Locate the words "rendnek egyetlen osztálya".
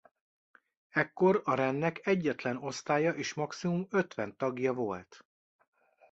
1.53-3.11